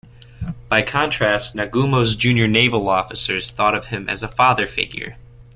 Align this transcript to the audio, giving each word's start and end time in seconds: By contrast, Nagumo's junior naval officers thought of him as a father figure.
By 0.67 0.81
contrast, 0.81 1.53
Nagumo's 1.55 2.15
junior 2.15 2.47
naval 2.47 2.89
officers 2.89 3.51
thought 3.51 3.75
of 3.75 3.85
him 3.85 4.09
as 4.09 4.23
a 4.23 4.27
father 4.27 4.67
figure. 4.67 5.15